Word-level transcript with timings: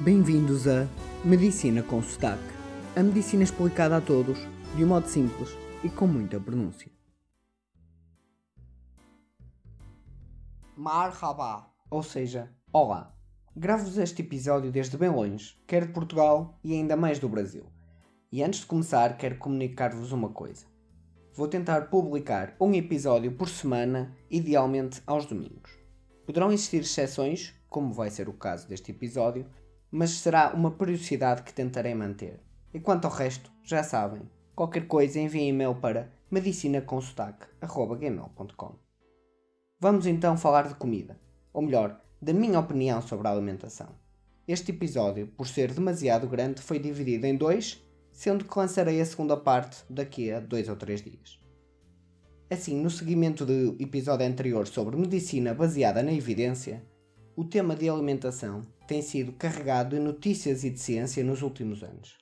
Bem-vindos 0.00 0.68
a 0.68 0.86
Medicina 1.24 1.82
com 1.82 2.02
Sotaque. 2.02 2.42
A 2.94 3.02
medicina 3.02 3.42
explicada 3.42 3.96
a 3.96 4.00
todos, 4.00 4.38
de 4.76 4.84
um 4.84 4.88
modo 4.88 5.08
simples 5.08 5.48
e 5.82 5.88
com 5.88 6.06
muita 6.06 6.38
pronúncia. 6.38 6.92
Marhaba, 10.76 11.72
ou 11.90 12.02
seja, 12.02 12.52
olá. 12.70 13.16
Gravo-vos 13.56 13.96
este 13.96 14.20
episódio 14.20 14.70
desde 14.70 14.98
bem 14.98 15.08
longe, 15.08 15.56
quer 15.66 15.86
de 15.86 15.94
Portugal 15.94 16.60
e 16.62 16.74
ainda 16.74 16.94
mais 16.94 17.18
do 17.18 17.26
Brasil. 17.26 17.64
E 18.30 18.42
antes 18.42 18.60
de 18.60 18.66
começar, 18.66 19.16
quero 19.16 19.38
comunicar-vos 19.38 20.12
uma 20.12 20.28
coisa. 20.28 20.66
Vou 21.32 21.48
tentar 21.48 21.88
publicar 21.88 22.54
um 22.60 22.74
episódio 22.74 23.32
por 23.32 23.48
semana, 23.48 24.14
idealmente 24.30 25.02
aos 25.06 25.24
domingos. 25.24 25.70
Poderão 26.26 26.52
existir 26.52 26.82
exceções, 26.82 27.54
como 27.66 27.94
vai 27.94 28.10
ser 28.10 28.28
o 28.28 28.34
caso 28.34 28.68
deste 28.68 28.90
episódio, 28.90 29.46
mas 29.90 30.10
será 30.10 30.52
uma 30.54 30.70
periodicidade 30.70 31.42
que 31.42 31.52
tentarei 31.52 31.94
manter. 31.94 32.40
E 32.72 32.80
quanto 32.80 33.06
ao 33.06 33.10
resto, 33.10 33.50
já 33.62 33.82
sabem, 33.82 34.22
qualquer 34.54 34.86
coisa 34.86 35.18
enviem 35.18 35.48
e-mail 35.48 35.74
para 35.74 36.12
medicinaconsotaque.gmail.com 36.30 38.74
Vamos 39.78 40.06
então 40.06 40.36
falar 40.36 40.68
de 40.68 40.74
comida, 40.74 41.18
ou 41.52 41.62
melhor, 41.62 42.00
da 42.20 42.32
minha 42.32 42.58
opinião 42.58 43.02
sobre 43.02 43.28
a 43.28 43.30
alimentação. 43.30 43.88
Este 44.48 44.70
episódio, 44.70 45.26
por 45.26 45.46
ser 45.46 45.72
demasiado 45.72 46.28
grande, 46.28 46.62
foi 46.62 46.78
dividido 46.78 47.26
em 47.26 47.36
dois, 47.36 47.82
sendo 48.12 48.44
que 48.44 48.58
lançarei 48.58 49.00
a 49.00 49.04
segunda 49.04 49.36
parte 49.36 49.84
daqui 49.90 50.32
a 50.32 50.40
dois 50.40 50.68
ou 50.68 50.76
três 50.76 51.02
dias. 51.02 51.38
Assim, 52.48 52.80
no 52.80 52.88
seguimento 52.88 53.44
do 53.44 53.76
episódio 53.80 54.26
anterior 54.26 54.66
sobre 54.66 54.96
medicina 54.96 55.52
baseada 55.52 56.02
na 56.02 56.12
evidência, 56.12 56.82
o 57.36 57.44
tema 57.44 57.76
de 57.76 57.86
alimentação 57.86 58.62
tem 58.88 59.02
sido 59.02 59.30
carregado 59.32 59.94
de 59.94 60.00
notícias 60.00 60.64
e 60.64 60.70
de 60.70 60.80
ciência 60.80 61.22
nos 61.22 61.42
últimos 61.42 61.82
anos. 61.82 62.16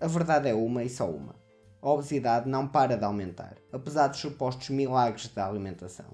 A 0.00 0.06
verdade 0.06 0.48
é 0.48 0.54
uma 0.54 0.84
e 0.84 0.88
só 0.88 1.10
uma. 1.10 1.34
A 1.82 1.90
obesidade 1.90 2.48
não 2.48 2.68
para 2.68 2.96
de 2.96 3.04
aumentar, 3.04 3.56
apesar 3.72 4.06
dos 4.06 4.20
supostos 4.20 4.70
milagres 4.70 5.26
da 5.26 5.48
alimentação. 5.48 6.06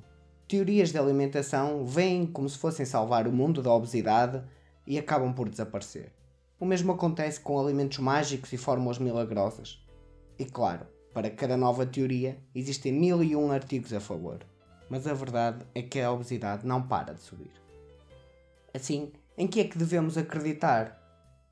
Teorias 0.48 0.91
de 0.91 0.97
alimentação 0.97 1.84
vêm 1.84 2.25
como 2.25 2.48
se 2.48 2.56
fossem 2.56 2.86
salvar 2.86 3.28
o 3.28 3.33
mundo 3.33 3.61
da 3.61 3.70
obesidade 3.70 4.42
e 4.86 4.98
acabam 4.98 5.34
por 5.34 5.51
desaparecer. 5.51 6.11
O 6.58 6.64
mesmo 6.64 6.92
acontece 6.92 7.39
com 7.41 7.61
alimentos 7.61 7.98
mágicos 7.98 8.51
e 8.55 8.56
fórmulas 8.56 8.98
milagrosas. 8.98 9.86
E 10.39 10.47
claro, 10.47 10.86
para 11.12 11.28
cada 11.28 11.55
nova 11.55 11.84
teoria 11.84 12.39
existem 12.55 12.95
mil 12.95 13.23
e 13.23 13.36
um 13.36 13.53
artigos 13.53 13.92
a 13.92 14.01
favor. 14.01 14.39
Mas 14.89 15.06
a 15.06 15.12
verdade 15.12 15.67
é 15.75 15.83
que 15.83 16.01
a 16.01 16.11
obesidade 16.11 16.67
não 16.67 16.80
para 16.89 17.12
de 17.12 17.20
subir. 17.20 17.67
Assim, 18.74 19.12
em 19.36 19.47
que 19.47 19.61
é 19.61 19.64
que 19.64 19.78
devemos 19.78 20.19
acreditar? 20.19 20.98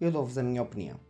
Eu 0.00 0.10
dou-vos 0.10 0.36
a 0.36 0.42
minha 0.42 0.62
opinião. 0.62 1.00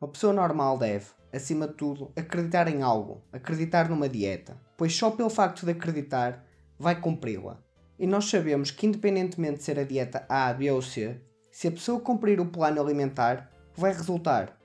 Uma 0.00 0.08
pessoa 0.08 0.32
normal 0.32 0.76
deve, 0.76 1.06
acima 1.32 1.68
de 1.68 1.74
tudo, 1.74 2.12
acreditar 2.16 2.68
em 2.68 2.82
algo, 2.82 3.22
acreditar 3.32 3.88
numa 3.88 4.08
dieta, 4.08 4.60
pois 4.76 4.94
só 4.94 5.10
pelo 5.10 5.30
facto 5.30 5.64
de 5.64 5.72
acreditar 5.72 6.44
vai 6.78 7.00
cumpri-la. 7.00 7.62
E 7.98 8.06
nós 8.06 8.24
sabemos 8.24 8.70
que, 8.70 8.86
independentemente 8.86 9.58
de 9.58 9.64
ser 9.64 9.78
a 9.78 9.84
dieta 9.84 10.26
A, 10.28 10.52
B 10.52 10.70
ou 10.70 10.82
C, 10.82 11.20
se 11.50 11.68
a 11.68 11.70
pessoa 11.70 12.00
cumprir 12.00 12.40
o 12.40 12.46
plano 12.46 12.80
alimentar, 12.80 13.50
vai 13.76 13.92
resultar. 13.92 14.58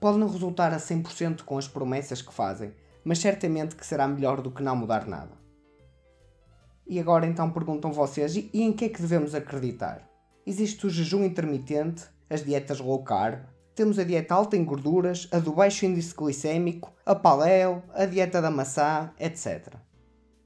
Pode 0.00 0.18
não 0.18 0.28
resultar 0.28 0.72
a 0.72 0.78
100% 0.78 1.42
com 1.42 1.56
as 1.56 1.68
promessas 1.68 2.20
que 2.20 2.34
fazem, 2.34 2.74
mas 3.04 3.18
certamente 3.18 3.76
que 3.76 3.86
será 3.86 4.08
melhor 4.08 4.40
do 4.40 4.50
que 4.50 4.62
não 4.62 4.74
mudar 4.74 5.06
nada. 5.06 5.40
E 6.86 6.98
agora 6.98 7.26
então 7.26 7.50
perguntam 7.50 7.92
vocês: 7.92 8.34
e 8.34 8.50
em 8.54 8.72
que 8.72 8.86
é 8.86 8.88
que 8.88 9.00
devemos 9.00 9.34
acreditar? 9.34 10.11
Existe 10.44 10.88
o 10.88 10.90
jejum 10.90 11.24
intermitente, 11.24 12.04
as 12.28 12.44
dietas 12.44 12.80
low 12.80 13.04
carb, 13.04 13.44
temos 13.76 13.96
a 13.96 14.02
dieta 14.02 14.34
alta 14.34 14.56
em 14.56 14.64
gorduras, 14.64 15.28
a 15.30 15.38
do 15.38 15.52
baixo 15.52 15.86
índice 15.86 16.12
glicêmico, 16.12 16.92
a 17.06 17.14
paleo, 17.14 17.80
a 17.94 18.04
dieta 18.06 18.42
da 18.42 18.50
maçã, 18.50 19.12
etc. 19.20 19.76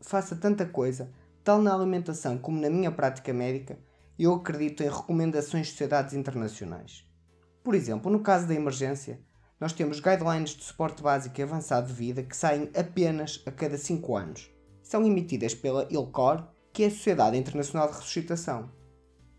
Faça 0.02 0.36
tanta 0.36 0.66
coisa, 0.66 1.10
tal 1.42 1.62
na 1.62 1.74
alimentação 1.74 2.36
como 2.36 2.60
na 2.60 2.68
minha 2.68 2.92
prática 2.92 3.32
médica, 3.32 3.78
eu 4.18 4.34
acredito 4.34 4.82
em 4.82 4.88
recomendações 4.88 5.68
de 5.68 5.72
sociedades 5.72 6.12
internacionais. 6.12 7.02
Por 7.64 7.74
exemplo, 7.74 8.12
no 8.12 8.20
caso 8.20 8.46
da 8.46 8.54
emergência, 8.54 9.18
nós 9.58 9.72
temos 9.72 9.98
guidelines 9.98 10.50
de 10.50 10.62
suporte 10.62 11.02
básico 11.02 11.40
e 11.40 11.42
avançado 11.42 11.86
de 11.86 11.94
vida 11.94 12.22
que 12.22 12.36
saem 12.36 12.70
apenas 12.76 13.42
a 13.46 13.50
cada 13.50 13.78
5 13.78 14.14
anos. 14.14 14.50
São 14.82 15.06
emitidas 15.06 15.54
pela 15.54 15.90
ILCOR, 15.90 16.46
que 16.70 16.84
é 16.84 16.86
a 16.88 16.90
Sociedade 16.90 17.38
Internacional 17.38 17.88
de 17.88 17.94
Ressuscitação 17.94 18.75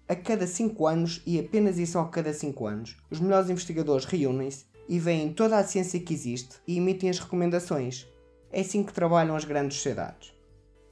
a 0.07 0.16
cada 0.16 0.47
5 0.47 0.88
anos 0.88 1.22
e 1.25 1.38
apenas 1.38 1.78
isso 1.78 2.00
a 2.00 2.07
cada 2.07 2.34
5 2.34 2.66
anos, 2.66 2.97
os 3.12 3.19
melhores 3.19 3.50
investigadores 3.50 4.06
reúnem-se 4.06 4.66
e 4.88 5.00
veem 5.00 5.34
toda 5.34 5.57
a 5.57 5.63
ciência 5.63 6.00
que 6.00 6.13
existe 6.13 6.56
e 6.66 6.78
emitem 6.78 7.09
as 7.09 7.19
recomendações. 7.19 8.07
É 8.51 8.62
assim 8.62 8.84
que 8.84 8.94
trabalham 8.94 9.35
as 9.35 9.44
grandes 9.44 9.78
sociedades. 9.78 10.34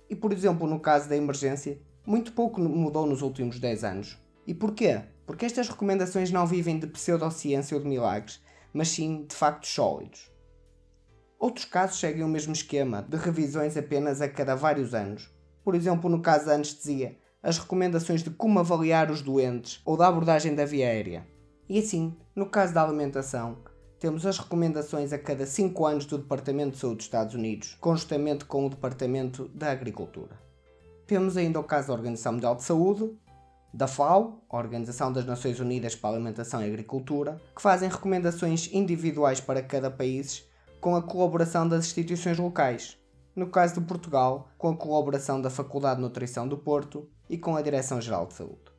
E 0.10 0.16
por 0.16 0.34
exemplo, 0.34 0.68
no 0.68 0.80
caso 0.80 1.08
da 1.08 1.16
emergência, 1.16 1.80
muito 2.06 2.34
pouco 2.34 2.60
mudou 2.60 3.06
nos 3.06 3.22
últimos 3.22 3.58
10 3.58 3.84
anos. 3.86 4.18
E 4.46 4.54
porquê? 4.54 5.02
Porque 5.26 5.46
estas 5.46 5.70
recomendações 5.70 6.30
não 6.30 6.46
vivem 6.46 6.78
de 6.78 6.88
pseudociência 6.88 7.76
ou 7.76 7.82
de 7.82 7.88
milagres, 7.88 8.42
mas 8.74 8.90
sim 8.90 9.26
de 9.26 9.34
factos 9.34 9.70
sólidos. 9.70 10.30
Outros 11.40 11.66
casos 11.66 12.00
seguem 12.00 12.24
o 12.24 12.28
mesmo 12.28 12.54
esquema, 12.54 13.02
de 13.02 13.16
revisões 13.16 13.78
apenas 13.78 14.20
a 14.20 14.28
cada 14.28 14.56
vários 14.56 14.94
anos. 14.94 15.34
Por 15.64 15.74
exemplo, 15.74 16.10
no 16.10 16.22
caso 16.22 16.46
da 16.46 16.54
anestesia, 16.54 17.18
as 17.46 17.60
recomendações 17.60 18.24
de 18.24 18.32
como 18.32 18.60
avaliar 18.60 19.12
os 19.12 19.22
doentes 19.22 19.80
ou 19.86 19.96
da 19.96 20.08
abordagem 20.08 20.56
da 20.56 20.66
via 20.66 20.88
aérea. 20.88 21.28
E 21.70 21.78
assim, 21.78 22.18
no 22.36 22.48
caso 22.48 22.74
da 22.74 22.84
alimentação, 22.84 23.60
temos 24.00 24.26
as 24.26 24.40
recomendações 24.40 25.14
a 25.14 25.20
cada 25.20 25.46
5 25.46 25.86
anos 25.86 26.06
do 26.08 26.18
Departamento 26.18 26.72
de 26.72 26.80
Saúde 26.80 26.98
dos 26.98 27.06
Estados 27.06 27.36
Unidos, 27.36 27.78
conjuntamente 27.80 28.46
com 28.46 28.66
o 28.66 28.70
Departamento 28.70 29.48
da 29.50 29.72
Agricultura. 29.72 30.40
Temos 31.06 31.38
ainda 31.38 31.60
o 31.60 31.64
caso 31.64 31.90
da 31.90 31.94
Organização 31.94 32.34
Mundial 32.34 32.56
de 32.56 32.64
Saúde, 32.64 33.16
da 33.72 33.88
FAO, 33.88 34.42
Organização 34.50 35.14
das 35.14 35.26
Nações 35.26 35.60
Unidas 35.60 35.96
para 35.96 36.10
a 36.10 36.14
Alimentação 36.14 36.64
e 36.64 36.68
Agricultura, 36.68 37.40
que 37.56 37.62
fazem 37.62 37.90
recomendações 37.90 38.74
individuais 38.74 39.40
para 39.40 39.62
cada 39.62 39.92
país 39.92 40.44
com 40.82 40.96
a 40.96 41.02
colaboração 41.04 41.70
das 41.70 41.86
instituições 41.86 42.40
locais. 42.40 42.98
No 43.36 43.48
caso 43.52 43.80
de 43.80 43.86
Portugal, 43.86 44.50
com 44.58 44.70
a 44.70 44.76
colaboração 44.76 45.40
da 45.40 45.52
Faculdade 45.52 45.98
de 45.98 46.02
Nutrição 46.02 46.48
do 46.48 46.58
Porto 46.58 47.08
e 47.30 47.38
com 47.38 47.56
a 47.56 47.62
Direção-Geral 47.62 48.28
de 48.28 48.34
Saúde. 48.34 48.76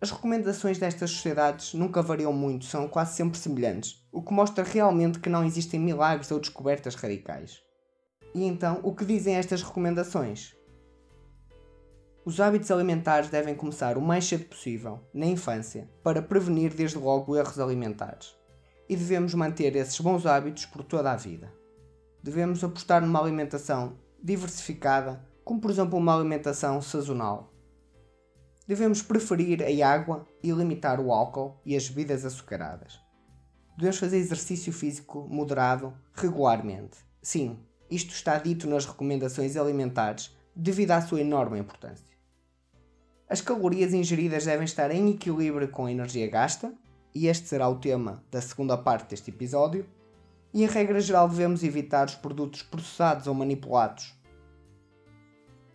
As 0.00 0.12
recomendações 0.12 0.78
destas 0.78 1.10
sociedades 1.10 1.74
nunca 1.74 2.00
variam 2.00 2.32
muito, 2.32 2.64
são 2.66 2.86
quase 2.86 3.16
sempre 3.16 3.36
semelhantes, 3.36 4.06
o 4.12 4.22
que 4.22 4.32
mostra 4.32 4.62
realmente 4.62 5.18
que 5.18 5.28
não 5.28 5.44
existem 5.44 5.80
milagres 5.80 6.30
ou 6.30 6.38
descobertas 6.38 6.94
radicais. 6.94 7.60
E 8.32 8.44
então, 8.44 8.78
o 8.84 8.94
que 8.94 9.04
dizem 9.04 9.34
estas 9.34 9.62
recomendações? 9.62 10.56
Os 12.24 12.40
hábitos 12.40 12.70
alimentares 12.70 13.30
devem 13.30 13.56
começar 13.56 13.96
o 13.96 14.00
mais 14.00 14.26
cedo 14.26 14.44
possível, 14.44 15.00
na 15.12 15.26
infância, 15.26 15.88
para 16.02 16.22
prevenir 16.22 16.74
desde 16.74 16.98
logo 16.98 17.34
erros 17.34 17.58
alimentares. 17.58 18.36
E 18.88 18.94
devemos 18.94 19.34
manter 19.34 19.74
esses 19.74 19.98
bons 19.98 20.26
hábitos 20.26 20.66
por 20.66 20.84
toda 20.84 21.10
a 21.10 21.16
vida. 21.16 21.52
Devemos 22.22 22.62
apostar 22.62 23.00
numa 23.00 23.20
alimentação 23.20 23.96
diversificada, 24.22 25.26
como 25.42 25.60
por 25.60 25.70
exemplo 25.70 25.98
uma 25.98 26.14
alimentação 26.14 26.82
sazonal, 26.82 27.50
devemos 28.68 29.00
preferir 29.00 29.62
a 29.62 29.88
água 29.88 30.28
e 30.42 30.50
limitar 30.50 31.00
o 31.00 31.10
álcool 31.10 31.58
e 31.64 31.74
as 31.74 31.88
bebidas 31.88 32.26
açucaradas. 32.26 33.00
Devemos 33.78 33.98
fazer 33.98 34.18
exercício 34.18 34.70
físico 34.74 35.26
moderado 35.30 35.94
regularmente. 36.12 36.98
Sim, 37.22 37.58
isto 37.90 38.10
está 38.10 38.36
dito 38.36 38.68
nas 38.68 38.84
recomendações 38.84 39.56
alimentares 39.56 40.36
devido 40.54 40.90
à 40.90 41.00
sua 41.00 41.22
enorme 41.22 41.58
importância. 41.58 42.06
As 43.26 43.40
calorias 43.40 43.94
ingeridas 43.94 44.44
devem 44.44 44.64
estar 44.66 44.90
em 44.90 45.10
equilíbrio 45.10 45.68
com 45.68 45.86
a 45.86 45.92
energia 45.92 46.28
gasta, 46.28 46.72
e 47.14 47.26
este 47.26 47.48
será 47.48 47.68
o 47.68 47.76
tema 47.76 48.22
da 48.30 48.40
segunda 48.40 48.76
parte 48.76 49.10
deste 49.10 49.30
episódio. 49.30 49.86
E 50.52 50.62
em 50.62 50.66
regra 50.66 51.00
geral 51.00 51.28
devemos 51.28 51.62
evitar 51.62 52.06
os 52.06 52.14
produtos 52.14 52.62
processados 52.62 53.26
ou 53.26 53.34
manipulados, 53.34 54.14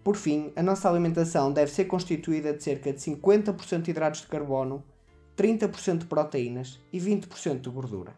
por 0.03 0.17
fim, 0.17 0.51
a 0.55 0.61
nossa 0.61 0.89
alimentação 0.89 1.51
deve 1.51 1.71
ser 1.71 1.85
constituída 1.85 2.53
de 2.53 2.61
cerca 2.61 2.91
de 2.91 2.99
50% 2.99 3.81
de 3.81 3.91
hidratos 3.91 4.21
de 4.21 4.27
carbono, 4.27 4.83
30% 5.37 5.99
de 5.99 6.05
proteínas 6.05 6.79
e 6.91 6.99
20% 6.99 7.61
de 7.61 7.69
gordura. 7.69 8.13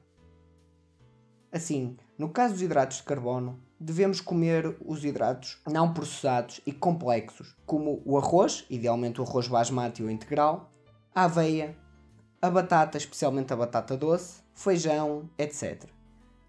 Assim, 1.52 1.96
no 2.18 2.30
caso 2.30 2.56
dos 2.56 2.64
hidratos 2.64 2.98
de 2.98 3.04
carbono, 3.04 3.60
devemos 3.80 4.20
comer 4.20 4.76
os 4.84 5.06
hidratos 5.06 5.62
não 5.72 5.94
processados 5.94 6.60
e 6.66 6.72
complexos, 6.72 7.56
como 7.66 8.02
o 8.04 8.18
arroz, 8.18 8.66
idealmente 8.70 9.22
o 9.22 9.24
arroz 9.24 9.48
basmati 9.48 10.02
ou 10.02 10.10
integral, 10.10 10.72
a 11.14 11.26
aveia, 11.26 11.78
a 12.42 12.50
batata, 12.50 12.98
especialmente 12.98 13.54
a 13.54 13.56
batata 13.56 13.96
doce, 13.96 14.42
feijão, 14.54 15.30
etc. 15.38 15.86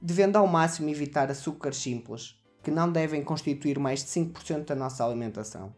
Devendo 0.00 0.36
ao 0.36 0.46
máximo 0.46 0.88
evitar 0.88 1.30
açúcares 1.30 1.78
simples, 1.78 2.40
que 2.66 2.70
não 2.72 2.90
devem 2.90 3.22
constituir 3.22 3.78
mais 3.78 4.02
de 4.02 4.08
5% 4.08 4.64
da 4.64 4.74
nossa 4.74 5.04
alimentação. 5.04 5.72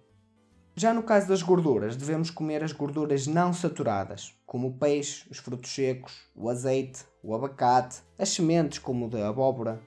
Já 0.74 0.94
no 0.94 1.02
caso 1.02 1.28
das 1.28 1.42
gorduras, 1.42 1.94
devemos 1.94 2.30
comer 2.30 2.64
as 2.64 2.72
gorduras 2.72 3.26
não 3.26 3.52
saturadas, 3.52 4.34
como 4.46 4.68
o 4.68 4.72
peixe, 4.72 5.26
os 5.30 5.36
frutos 5.36 5.70
secos, 5.70 6.14
o 6.34 6.48
azeite, 6.48 7.04
o 7.22 7.34
abacate, 7.34 7.98
as 8.18 8.30
sementes, 8.30 8.78
como 8.78 9.04
o 9.04 9.10
da 9.10 9.28
abóbora. 9.28 9.82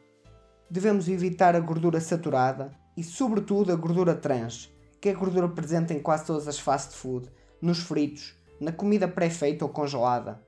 Devemos 0.69 1.09
evitar 1.09 1.55
a 1.55 1.59
gordura 1.59 1.99
saturada 1.99 2.71
e, 2.95 3.03
sobretudo, 3.03 3.71
a 3.71 3.75
gordura 3.75 4.13
trans, 4.13 4.71
que 5.01 5.09
é 5.09 5.11
a 5.11 5.17
gordura 5.17 5.49
presente 5.49 5.95
em 5.95 5.99
quase 5.99 6.27
todas 6.27 6.47
as 6.47 6.59
fast 6.59 6.95
food, 6.95 7.27
nos 7.59 7.79
fritos, 7.79 8.35
na 8.59 8.71
comida 8.71 9.07
pré-feita 9.07 9.65
ou 9.65 9.71
congelada. 9.71 10.39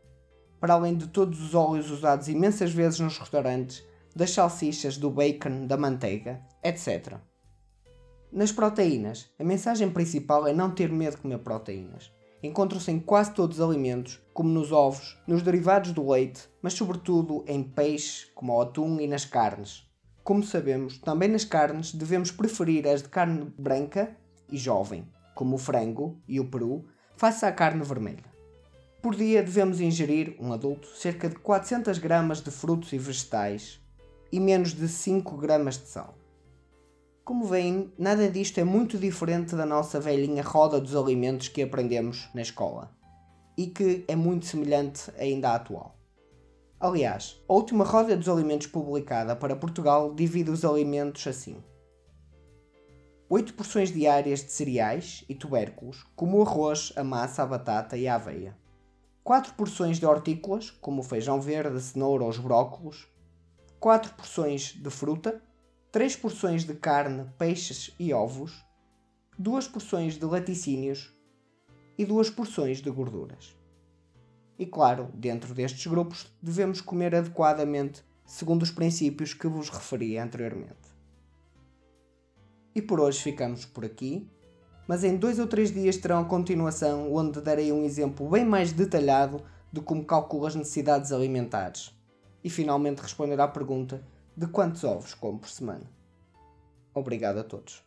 Para 0.60 0.76
além 0.76 0.96
de 0.96 1.08
todos 1.08 1.42
os 1.42 1.56
óleos 1.56 1.90
usados 1.90 2.28
imensas 2.28 2.72
vezes 2.72 3.00
nos 3.00 3.18
restaurantes, 3.18 3.84
das 4.16 4.32
salsichas, 4.32 4.98
do 4.98 5.10
bacon, 5.10 5.66
da 5.66 5.78
manteiga, 5.78 6.40
etc. 6.64 7.18
Nas 8.32 8.52
proteínas, 8.52 9.30
a 9.40 9.44
mensagem 9.44 9.92
principal 9.92 10.48
é 10.48 10.54
não 10.54 10.72
ter 10.72 10.92
medo 10.92 11.16
de 11.16 11.22
comer 11.22 11.40
proteínas. 11.40 12.12
Encontram-se 12.42 12.92
em 12.92 13.00
quase 13.00 13.34
todos 13.34 13.60
os 13.60 13.64
alimentos, 13.64 14.20
como 14.34 14.50
nos 14.50 14.72
ovos, 14.72 15.18
nos 15.28 15.42
derivados 15.44 15.92
do 15.92 16.10
leite, 16.10 16.50
mas 16.62 16.74
sobretudo 16.74 17.46
em 17.48 17.64
peixe, 17.64 18.28
como 18.34 18.54
o 18.54 18.62
atum 18.62 19.00
e 19.00 19.08
nas 19.08 19.24
carnes. 19.24 19.88
Como 20.24 20.44
sabemos, 20.44 20.98
também 20.98 21.30
nas 21.30 21.46
carnes 21.46 21.94
devemos 21.94 22.32
preferir 22.32 22.88
as 22.88 23.04
de 23.04 23.10
carne 23.10 23.54
branca 23.58 24.18
e 24.52 24.58
jovem, 24.58 25.08
como 25.36 25.56
o 25.56 25.60
frango 25.60 26.20
e 26.28 26.40
o 26.40 26.50
peru, 26.50 26.86
face 27.16 27.46
à 27.46 27.52
carne 27.52 27.84
vermelha. 27.84 28.34
Por 29.02 29.16
dia 29.16 29.44
devemos 29.44 29.80
ingerir, 29.80 30.36
um 30.40 30.54
adulto, 30.54 30.88
cerca 30.88 31.30
de 31.30 31.36
400 31.36 31.98
gramas 31.98 32.42
de 32.42 32.50
frutos 32.50 32.94
e 32.94 32.98
vegetais 32.98 33.83
e 34.34 34.40
menos 34.40 34.74
de 34.74 34.88
5 34.88 35.38
gramas 35.38 35.78
de 35.78 35.88
sal. 35.88 36.18
Como 37.24 37.46
veem, 37.46 37.94
nada 38.00 38.28
disto 38.28 38.58
é 38.58 38.64
muito 38.64 38.98
diferente 38.98 39.56
da 39.56 39.64
nossa 39.64 40.00
velhinha 40.00 40.42
roda 40.42 40.82
dos 40.82 40.96
alimentos 40.96 41.50
que 41.50 41.62
aprendemos 41.62 42.28
na 42.34 42.42
escola 42.42 42.90
e 43.56 43.68
que 43.68 44.04
é 44.08 44.16
muito 44.16 44.48
semelhante 44.48 45.12
ainda 45.20 45.52
à 45.52 45.56
atual. 45.56 45.96
Aliás, 46.80 47.40
a 47.48 47.54
última 47.54 47.86
roda 47.86 48.18
dos 48.18 48.28
alimentos 48.28 48.66
publicada 48.66 49.36
para 49.36 49.56
Portugal 49.56 50.16
divide 50.16 50.50
os 50.50 50.66
alimentos 50.66 51.28
assim: 51.28 51.64
8 53.30 53.54
porções 53.54 53.92
diárias 53.92 54.44
de 54.44 54.52
cereais 54.52 55.24
e 55.30 55.36
tubérculos, 55.36 56.08
como 56.16 56.40
o 56.40 56.42
arroz, 56.42 56.92
a 56.96 57.04
massa, 57.04 57.44
a 57.44 57.46
batata 57.46 57.96
e 57.96 58.08
a 58.08 58.16
aveia. 58.16 58.58
4 59.24 59.54
porções 59.54 60.00
de 60.00 60.08
hortícolas, 60.08 60.72
como 60.72 61.02
o 61.02 61.04
feijão 61.04 61.40
verde, 61.40 61.78
a 61.78 61.80
cenoura 61.80 62.24
ou 62.24 62.30
os 62.32 62.40
brócolos. 62.40 63.13
4 63.84 64.14
porções 64.14 64.76
de 64.82 64.90
fruta, 64.90 65.42
3 65.92 66.16
porções 66.16 66.64
de 66.64 66.74
carne, 66.74 67.30
peixes 67.38 67.94
e 68.00 68.14
ovos, 68.14 68.66
2 69.38 69.68
porções 69.68 70.18
de 70.18 70.24
laticínios 70.24 71.14
e 71.98 72.06
2 72.06 72.30
porções 72.30 72.82
de 72.82 72.90
gorduras. 72.90 73.54
E 74.58 74.66
claro, 74.66 75.12
dentro 75.14 75.54
destes 75.54 75.86
grupos 75.86 76.34
devemos 76.42 76.80
comer 76.80 77.14
adequadamente 77.14 78.06
segundo 78.26 78.64
os 78.64 78.72
princípios 78.72 79.34
que 79.34 79.50
vos 79.50 79.68
referi 79.68 80.18
anteriormente. 80.18 80.96
E 82.74 82.82
por 82.82 83.02
hoje 83.02 83.22
ficamos 83.22 83.66
por 83.66 83.84
aqui, 83.84 84.26
mas 84.88 85.04
em 85.04 85.18
dois 85.18 85.40
ou 85.40 85.48
três 85.48 85.74
dias 85.74 85.98
terão 85.98 86.22
a 86.22 86.26
continuação 86.26 87.14
onde 87.14 87.42
darei 87.42 87.70
um 87.74 87.84
exemplo 87.84 88.30
bem 88.30 88.46
mais 88.46 88.72
detalhado 88.72 89.44
de 89.74 89.82
como 89.82 90.06
calculo 90.06 90.46
as 90.46 90.56
necessidades 90.56 91.12
alimentares 91.12 91.94
e 92.44 92.50
finalmente 92.50 93.02
responder 93.02 93.40
à 93.40 93.48
pergunta 93.48 94.04
de 94.36 94.48
quantos 94.48 94.84
ovos 94.84 95.14
como 95.14 95.40
por 95.40 95.50
semana. 95.50 95.90
Obrigado 96.94 97.40
a 97.40 97.44
todos. 97.44 97.83